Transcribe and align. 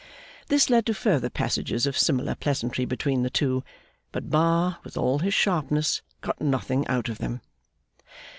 This 0.47 0.67
led 0.71 0.87
to 0.87 0.95
further 0.95 1.29
passages 1.29 1.85
of 1.85 1.95
similar 1.95 2.33
pleasantry 2.33 2.85
between 2.85 3.21
the 3.21 3.29
two; 3.29 3.63
but 4.11 4.31
Bar, 4.31 4.79
with 4.83 4.97
all 4.97 5.19
his 5.19 5.35
sharpness, 5.35 6.01
got 6.21 6.41
nothing 6.41 6.87
out 6.87 7.07
of 7.07 7.19
them. 7.19 7.39